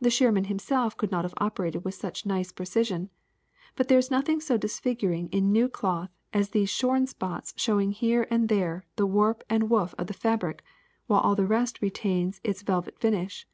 [0.00, 3.10] The shearman himself could not have operated with such nice precision.
[3.76, 7.92] But there is noth ing so disfiguring in new cloth as these shorn spots showing
[7.92, 10.64] here and there the warp and woof of the fabric,
[11.06, 13.46] while all the rest retains its vel vet finish.